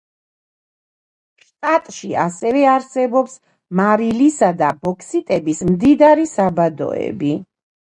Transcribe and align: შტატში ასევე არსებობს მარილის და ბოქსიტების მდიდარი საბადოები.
შტატში 1.47 2.09
ასევე 2.23 2.65
არსებობს 2.73 3.37
მარილის 3.83 4.43
და 4.65 4.75
ბოქსიტების 4.85 5.67
მდიდარი 5.73 6.31
საბადოები. 6.39 7.37